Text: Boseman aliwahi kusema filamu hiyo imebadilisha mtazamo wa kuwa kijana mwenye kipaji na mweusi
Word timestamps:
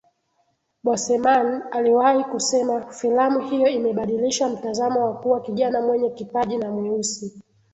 Boseman 0.83 1.63
aliwahi 1.71 2.23
kusema 2.23 2.81
filamu 2.93 3.39
hiyo 3.41 3.67
imebadilisha 3.67 4.49
mtazamo 4.49 5.05
wa 5.05 5.13
kuwa 5.13 5.41
kijana 5.41 5.81
mwenye 5.81 6.09
kipaji 6.09 6.57
na 6.57 6.71
mweusi 6.71 7.41